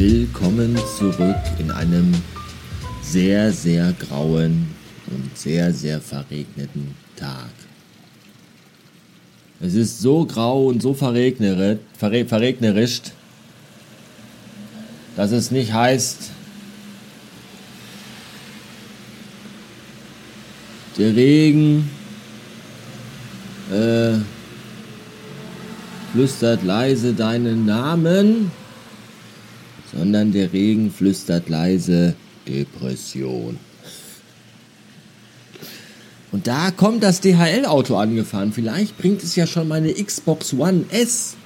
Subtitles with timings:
[0.00, 2.14] Willkommen zurück in einem
[3.02, 4.68] sehr, sehr grauen
[5.08, 7.50] und sehr, sehr verregneten Tag.
[9.60, 13.12] Es ist so grau und so verregneret, verre, verregnerischt,
[15.16, 16.30] dass es nicht heißt,
[20.96, 21.90] der Regen
[23.70, 24.12] äh,
[26.14, 28.50] flüstert leise deinen Namen,
[29.92, 32.14] sondern der Regen flüstert leise
[32.46, 33.58] Depression.
[36.32, 38.52] Und da kommt das DHL-Auto angefahren.
[38.52, 41.36] Vielleicht bringt es ja schon meine Xbox One S.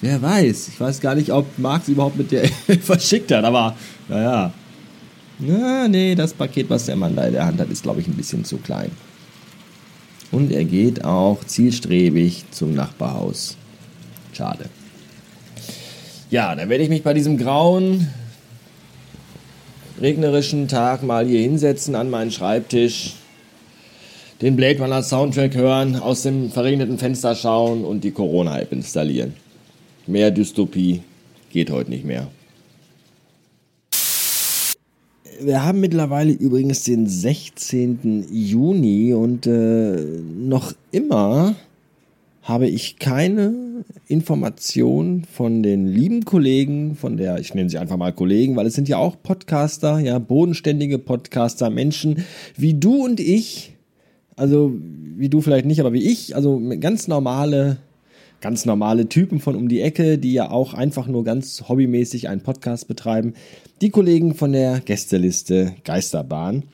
[0.00, 0.68] Wer weiß.
[0.68, 2.48] Ich weiß gar nicht, ob Marx überhaupt mit der
[2.82, 3.76] verschickt hat, aber
[4.08, 4.52] naja.
[5.38, 8.06] Na, nee, das Paket, was der Mann da in der Hand hat, ist, glaube ich,
[8.06, 8.90] ein bisschen zu klein.
[10.30, 13.56] Und er geht auch zielstrebig zum Nachbarhaus.
[14.32, 14.68] Schade.
[16.34, 18.08] Ja, dann werde ich mich bei diesem grauen,
[20.00, 23.14] regnerischen Tag mal hier hinsetzen an meinen Schreibtisch,
[24.42, 29.34] den Blade Runner Soundtrack hören, aus dem verregneten Fenster schauen und die Corona-App installieren.
[30.08, 31.02] Mehr Dystopie
[31.52, 32.26] geht heute nicht mehr.
[35.40, 38.26] Wir haben mittlerweile übrigens den 16.
[38.32, 40.02] Juni und äh,
[40.36, 41.54] noch immer
[42.42, 43.63] habe ich keine
[44.08, 48.74] Information von den lieben Kollegen, von der, ich nenne sie einfach mal Kollegen, weil es
[48.74, 52.24] sind ja auch Podcaster, ja, bodenständige Podcaster, Menschen
[52.56, 53.74] wie du und ich,
[54.36, 54.72] also
[55.16, 57.78] wie du vielleicht nicht, aber wie ich, also ganz normale,
[58.40, 62.42] ganz normale Typen von um die Ecke, die ja auch einfach nur ganz hobbymäßig einen
[62.42, 63.34] Podcast betreiben.
[63.80, 66.64] Die Kollegen von der Gästeliste Geisterbahn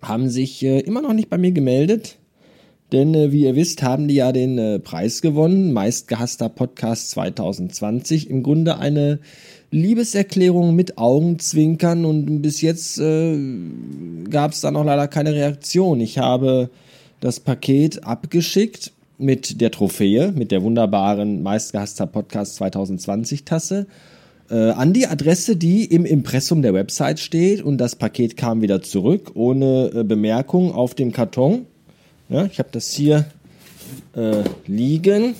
[0.00, 2.18] haben sich äh, immer noch nicht bei mir gemeldet.
[2.92, 8.30] Denn äh, wie ihr wisst, haben die ja den äh, Preis gewonnen, meistgehasster Podcast 2020.
[8.30, 9.18] Im Grunde eine
[9.70, 13.38] Liebeserklärung mit Augenzwinkern und bis jetzt äh,
[14.30, 16.00] gab es da noch leider keine Reaktion.
[16.00, 16.70] Ich habe
[17.20, 23.86] das Paket abgeschickt mit der Trophäe, mit der wunderbaren meistgehasster Podcast 2020 Tasse
[24.50, 28.80] äh, an die Adresse, die im Impressum der Website steht und das Paket kam wieder
[28.80, 31.66] zurück ohne äh, Bemerkung auf dem Karton.
[32.28, 33.24] Ja, ich habe das hier
[34.14, 35.34] äh, liegen.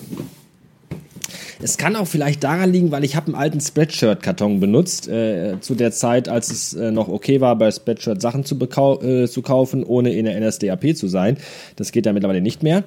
[1.61, 5.75] Es kann auch vielleicht daran liegen, weil ich habe einen alten Spreadshirt-Karton benutzt, äh, zu
[5.75, 9.85] der Zeit, als es äh, noch okay war, bei Spreadshirt Sachen zu, äh, zu, kaufen,
[9.85, 11.37] ohne in der NSDAP zu sein.
[11.77, 12.85] Das geht ja mittlerweile nicht mehr.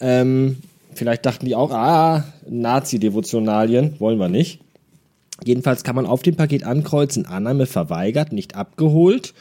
[0.00, 0.56] Ähm,
[0.94, 4.60] vielleicht dachten die auch, ah, Nazi-Devotionalien, wollen wir nicht.
[5.44, 9.34] Jedenfalls kann man auf dem Paket ankreuzen, Annahme verweigert, nicht abgeholt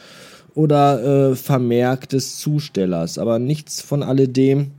[0.55, 4.71] oder äh, Vermerk des Zustellers, aber nichts von alledem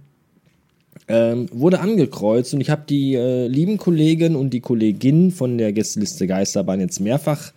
[1.09, 5.73] ähm, wurde angekreuzt und ich habe die äh, lieben Kollegen und die Kollegin von der
[5.73, 7.53] Gästeliste Geisterbahn jetzt mehrfach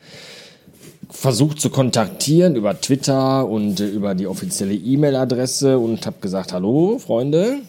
[1.10, 7.00] versucht zu kontaktieren über Twitter und äh, über die offizielle E-Mail-Adresse und habe gesagt, hallo
[7.00, 7.60] Freunde,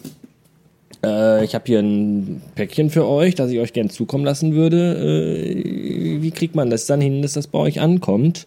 [1.03, 4.95] äh, ich habe hier ein Päckchen für euch, das ich euch gern zukommen lassen würde.
[4.95, 8.45] Äh, wie kriegt man das dann hin, dass das bei euch ankommt?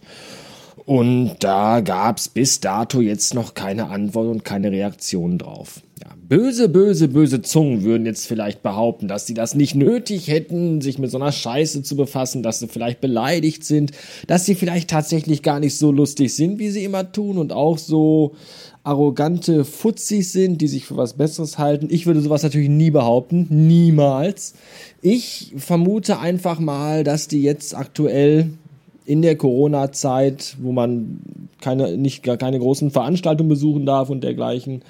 [0.85, 5.81] Und da gab's bis dato jetzt noch keine Antwort und keine Reaktion drauf.
[6.01, 10.81] Ja, böse, böse, böse Zungen würden jetzt vielleicht behaupten, dass sie das nicht nötig hätten,
[10.81, 13.91] sich mit so einer Scheiße zu befassen, dass sie vielleicht beleidigt sind,
[14.27, 17.77] dass sie vielleicht tatsächlich gar nicht so lustig sind, wie sie immer tun und auch
[17.77, 18.33] so
[18.83, 21.87] arrogante Futzis sind, die sich für was Besseres halten.
[21.89, 24.55] Ich würde sowas natürlich nie behaupten, niemals.
[25.01, 28.49] Ich vermute einfach mal, dass die jetzt aktuell
[29.05, 31.19] in der Corona-Zeit, wo man
[31.61, 34.81] keine, nicht, gar keine großen Veranstaltungen besuchen darf und dergleichen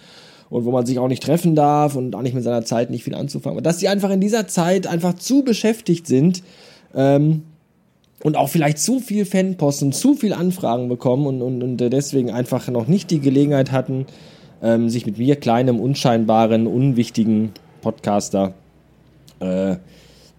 [0.50, 3.03] und wo man sich auch nicht treffen darf und auch nicht mit seiner Zeit nicht
[3.03, 3.63] viel anzufangen.
[3.63, 6.44] Dass sie einfach in dieser Zeit einfach zu beschäftigt sind
[6.94, 7.44] ähm,
[8.24, 12.30] und auch vielleicht zu viel Fanpost und zu viel Anfragen bekommen und, und, und deswegen
[12.30, 14.06] einfach noch nicht die Gelegenheit hatten,
[14.62, 17.51] ähm, sich mit mir, kleinem, unscheinbaren, unwichtigen
[17.81, 18.54] Podcaster,
[19.39, 19.77] äh,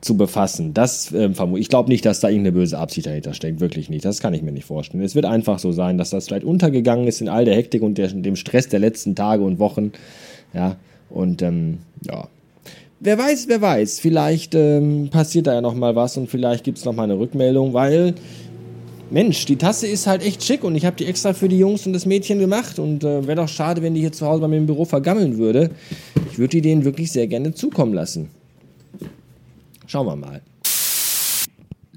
[0.05, 0.75] zu befassen.
[0.75, 1.69] Das ähm, ich.
[1.69, 3.61] glaube nicht, dass da irgendeine böse Absicht dahinter steckt.
[3.61, 4.05] Wirklich nicht.
[4.05, 5.03] Das kann ich mir nicht vorstellen.
[5.03, 7.99] Es wird einfach so sein, dass das vielleicht untergegangen ist in all der Hektik und
[7.99, 9.93] der, dem Stress der letzten Tage und Wochen.
[10.53, 10.77] Ja,
[11.11, 12.29] und ähm, ja.
[13.01, 14.01] Wer weiß, wer weiß.
[14.01, 17.19] Vielleicht ähm, passiert da ja noch mal was und vielleicht gibt es noch mal eine
[17.19, 18.15] Rückmeldung, weil
[19.11, 21.87] Mensch, die Tasse ist halt echt schick und ich habe die extra für die Jungs
[21.87, 24.49] und das Mädchen gemacht und äh, wäre doch schade, wenn die hier zu Hause bei
[24.49, 25.71] mir im Büro vergammeln würde.
[26.31, 28.31] Ich würde die denen wirklich sehr gerne zukommen lassen.
[29.87, 30.43] Schauen wir mal.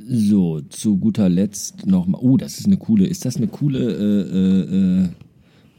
[0.10, 2.22] So, zu guter Letzt nochmal.
[2.24, 3.08] Oh, das ist eine coole.
[3.08, 5.10] Ist das eine coole äh, äh, äh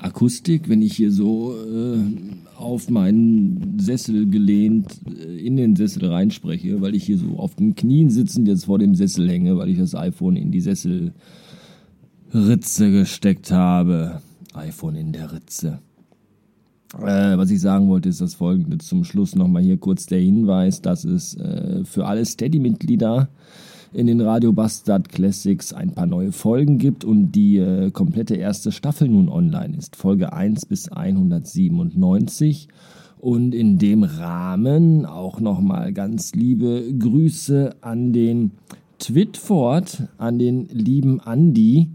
[0.00, 1.98] Akustik, wenn ich hier so äh,
[2.56, 7.74] auf meinen Sessel gelehnt äh, in den Sessel reinspreche, weil ich hier so auf den
[7.74, 11.12] Knien sitzend jetzt vor dem Sessel hänge, weil ich das iPhone in die Sesselritze
[12.92, 14.22] gesteckt habe.
[14.54, 15.80] iPhone in der Ritze.
[16.96, 18.78] Äh, was ich sagen wollte, ist das folgende.
[18.78, 23.28] Zum Schluss nochmal hier kurz der Hinweis, dass es äh, für alle Steady-Mitglieder
[23.92, 28.72] in den Radio Bastard Classics ein paar neue Folgen gibt und die äh, komplette erste
[28.72, 29.96] Staffel nun online ist.
[29.96, 32.68] Folge 1 bis 197.
[33.18, 38.52] Und in dem Rahmen auch nochmal ganz liebe Grüße an den
[39.00, 41.90] Twitford, an den lieben Andy,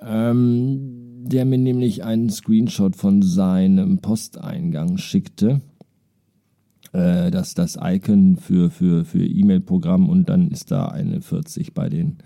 [0.00, 5.60] ähm, der mir nämlich einen Screenshot von seinem Posteingang schickte
[6.94, 11.88] äh, das, das Icon für, für, für E-Mail-Programm und dann ist da eine 40 bei,
[11.88, 12.18] den,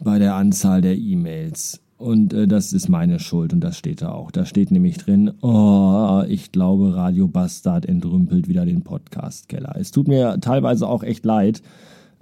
[0.00, 1.80] bei der Anzahl der E-Mails.
[1.96, 4.30] Und äh, das ist meine Schuld und das steht da auch.
[4.30, 9.74] Da steht nämlich drin, oh, ich glaube, Radio Bastard entrümpelt wieder den Podcast-Keller.
[9.78, 11.62] Es tut mir teilweise auch echt leid,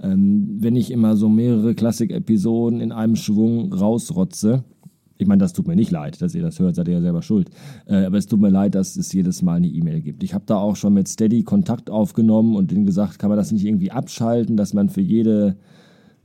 [0.01, 4.63] ähm, wenn ich immer so mehrere Klassik-Episoden in einem Schwung rausrotze.
[5.25, 7.23] Ich meine, das tut mir nicht leid, dass ihr das hört, seid ihr ja selber
[7.23, 7.49] schuld.
[7.87, 10.23] Äh, aber es tut mir leid, dass es jedes Mal eine E-Mail gibt.
[10.23, 13.51] Ich habe da auch schon mit Steady Kontakt aufgenommen und denen gesagt, kann man das
[13.51, 15.57] nicht irgendwie abschalten, dass man für jede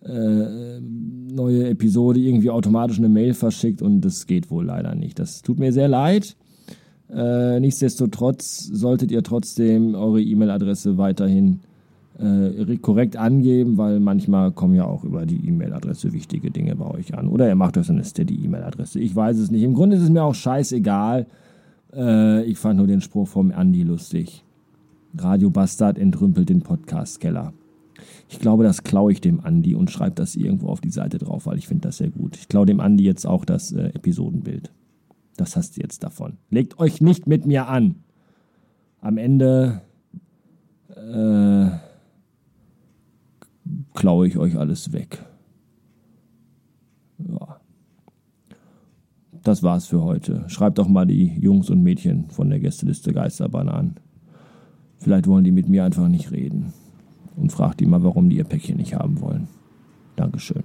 [0.03, 5.17] äh, neue Episode irgendwie automatisch eine Mail verschickt und das geht wohl leider nicht.
[5.17, 6.35] Das tut mir sehr leid.
[7.09, 11.61] Äh, nichtsdestotrotz solltet ihr trotzdem eure E-Mail-Adresse weiterhin
[12.19, 17.17] äh, korrekt angeben, weil manchmal kommen ja auch über die E-Mail-Adresse wichtige Dinge bei euch
[17.17, 17.27] an.
[17.27, 18.99] Oder ihr macht euch eine Steady-E-Mail-Adresse.
[18.99, 19.63] Ich weiß es nicht.
[19.63, 21.27] Im Grunde ist es mir auch scheißegal.
[21.93, 24.43] Äh, ich fand nur den Spruch vom Andi lustig.
[25.17, 27.53] Radio Bastard entrümpelt den Podcast-Keller.
[28.29, 31.45] Ich glaube, das klaue ich dem Andi und schreibe das irgendwo auf die Seite drauf,
[31.45, 32.37] weil ich finde das sehr gut.
[32.37, 34.71] Ich klaue dem Andi jetzt auch das äh, Episodenbild.
[35.37, 36.33] Das hast du jetzt davon.
[36.49, 37.95] Legt euch nicht mit mir an.
[39.01, 39.81] Am Ende
[40.95, 41.88] äh,
[43.99, 45.23] klaue ich euch alles weg.
[47.19, 47.59] Ja.
[49.43, 50.45] Das war's für heute.
[50.47, 53.95] Schreibt doch mal die Jungs und Mädchen von der Gästeliste Geisterbahn an.
[54.97, 56.73] Vielleicht wollen die mit mir einfach nicht reden.
[57.35, 59.49] Und fragt die mal, warum die ihr Päckchen nicht haben wollen.
[60.15, 60.63] Dankeschön.